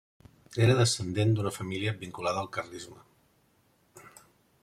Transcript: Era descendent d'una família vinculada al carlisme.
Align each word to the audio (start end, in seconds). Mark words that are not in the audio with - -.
Era 0.67 0.77
descendent 0.79 1.35
d'una 1.39 1.51
família 1.57 1.93
vinculada 2.05 2.43
al 2.45 2.49
carlisme. 2.57 2.99